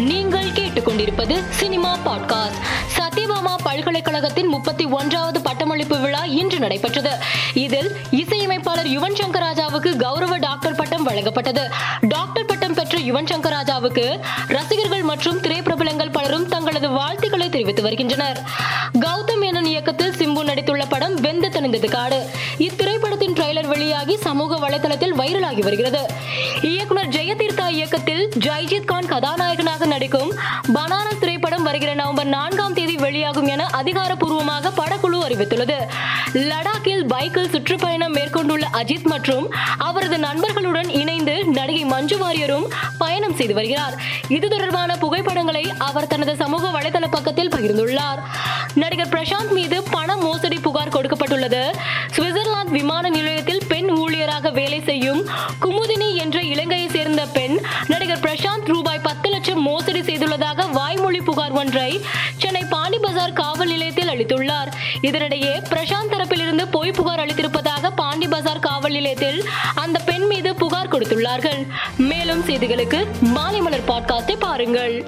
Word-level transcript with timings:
நீங்கள் 0.00 0.50
கேட்டுக்கொண்டிருப்பது 0.50 1.42
cinema 1.50 1.98
podcast. 2.06 2.60
Satyabhama 2.98 3.54
பல்கலைக்கழகத்தின் 3.62 4.46
முப்பத்தி 4.46 4.84
ஒன்றாவது 4.84 5.40
பட்டமளிப்பு 5.40 5.98
விழா 5.98 6.24
இன்று 6.24 6.58
நடைபெற்றது. 6.58 7.10
இதில் 7.54 7.92
இசையமைப்பாளர் 8.10 8.86
யுவன் 8.86 9.14
சங்கர் 9.14 9.42
ராஜாவுக்கு 9.42 9.96
கௌரவ 9.96 10.36
டாக்டர் 10.36 10.74
பட்டம் 10.74 11.08
வழங்கப்பட்டது. 11.08 11.70
டாக்டர் 12.00 12.44
பட்டம் 12.44 12.74
பெற்ற 12.74 12.98
யுவன் 12.98 13.24
சங்கர் 13.24 13.52
ராஜாவுக்கு 13.52 14.20
ரசிகர்கள் 14.46 15.02
மற்றும் 15.02 15.40
திரைப்பிரபலங்கள் 15.40 16.12
பலரும் 16.12 16.48
தங்களது 16.48 16.90
வாழ்த்துக்களை 16.90 17.48
தெரிவித்து 17.48 17.82
வருகின்றனர். 17.82 18.40
கௌதம் 18.98 19.42
மேனன் 19.42 19.64
இயக்கத்தில் 19.64 20.12
சிம்பு 20.12 20.42
நடித்துள்ள 20.42 20.84
படம் 20.88 21.14
வெந்து 21.14 21.48
தணிந்தது 21.48 21.90
காடு. 21.90 22.26
இத்திரைப்படத்தின் 22.58 23.32
ட்ரெய்லர் 23.32 23.66
வெளியாகி 23.66 24.16
சமூக 24.16 24.68
வலைதளத்தில் 24.68 25.14
வைரலாகி 25.18 25.62
வருகிறது. 25.62 26.06
இயக்குனர் 26.62 27.08
ஜெய 27.08 27.29
இயக்கத்தில் 27.90 28.28
ஜெய்ஜித் 28.38 28.84
கான் 28.84 29.06
கதாநாயகனாக 29.06 29.86
நடிக்கும் 29.86 30.34
பனாரஸ் 30.74 31.18
திரைப்படம் 31.20 31.62
வருகிற 31.62 31.94
நவம்பர் 31.94 32.26
நான்காம் 32.26 32.74
தேதி 32.74 32.96
வெளியாகும் 32.96 33.46
என 33.46 33.66
அதிகாரப்பூர்வமாக 33.66 34.70
படக்குழு 34.76 35.18
அறிவித்துள்ளது. 35.28 35.78
லடாக்கில் 36.32 37.06
பைக்கில் 37.06 37.50
சுற்றுப்பயணம் 37.50 38.12
மேற்கொண்டுள்ள 38.12 38.68
அஜித் 38.72 39.02
மற்றும் 39.02 39.52
அவரது 39.78 40.18
நண்பர்களுடன் 40.18 40.88
இணைந்து 40.88 41.44
நடிகை 41.44 41.84
மஞ்சு 41.84 42.18
வாரியரும் 42.18 42.68
பயணம் 42.98 43.34
செய்து 43.34 43.54
வருகிறார். 43.54 43.96
இது 44.28 44.48
தொடர்பான 44.48 44.96
புகைப்படங்களை 44.96 45.72
அவர் 45.78 46.06
தனது 46.06 46.36
சமூக 46.36 46.80
வலைதள 46.80 47.06
பக்கத்தில் 47.10 47.48
பகிர்ந்துள்ளார். 47.48 48.22
நடிகர் 48.74 49.08
பிரசாந்த் 49.08 49.50
மீது 49.50 49.82
பண 49.82 50.16
மோசடி 50.16 50.58
புகார் 50.58 50.94
கொடுக்கப்பட்டுள்ளது. 50.96 51.64
சுவிட்சர்லாந்து 52.16 52.70
விமான 52.70 53.08
நிலையத்தில் 53.08 53.66
பெண் 53.68 53.90
ஊழியராக 53.90 54.52
வேலை 54.52 54.82
செய்யும் 54.84 55.28
குமுதினி 55.60 56.14
என்ற 56.14 56.39
மோசடி 59.60 60.00
செய்துள்ளதாக 60.00 60.70
வாய்மொழி 60.72 61.20
புகார் 61.20 61.52
ஒன்றை 61.52 62.00
சென்னை 62.38 62.62
பாண்டி 62.64 62.98
பஜார் 62.98 63.32
காவல் 63.32 63.68
நிலையத்தில் 63.68 64.08
அளித்துள்ளார். 64.08 64.70
இதனிடையே 65.02 65.54
பிரசாந்த் 65.70 66.12
தரப்பிலிருந்து 66.12 66.66
பொய் 66.70 66.90
புகார் 66.90 67.20
அளித்திருப்பதாக 67.20 67.90
பாண்டி 67.96 68.28
பஜார் 68.28 68.58
காவல் 68.58 68.92
நிலையத்தில் 68.92 69.44
அந்த 69.74 69.98
பெண் 69.98 70.26
மீது 70.26 70.54
புகார் 70.54 70.92
கொடுத்துள்ளார்கள். 70.92 71.66
மேலும் 71.96 72.44
செய்திகளுக்கு 72.44 73.04
மாலை 73.20 73.60
மலர் 73.60 73.88
பாட்காஸ்டை 73.88 74.36
பாருங்கள். 74.38 75.04